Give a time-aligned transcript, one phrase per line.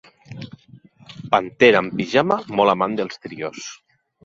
[1.35, 3.71] Pantera amb pijama molt amant dels trios.